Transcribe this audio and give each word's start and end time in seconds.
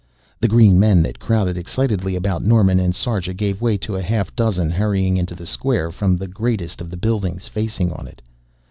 The 0.39 0.47
green 0.47 0.79
men 0.79 1.03
that 1.03 1.19
crowded 1.19 1.57
excitedly 1.59 2.15
about 2.15 2.43
Norman 2.43 2.79
and 2.79 2.91
Sarja 2.95 3.35
gave 3.35 3.61
way 3.61 3.77
to 3.77 3.95
a 3.95 4.01
half 4.01 4.35
dozen 4.35 4.71
hurrying 4.71 5.15
into 5.15 5.35
the 5.35 5.45
square 5.45 5.91
from 5.91 6.17
the 6.17 6.25
greatest 6.27 6.81
of 6.81 6.89
the 6.89 6.97
buildings 6.97 7.47
facing 7.47 7.91
on 7.93 8.07
it. 8.07 8.19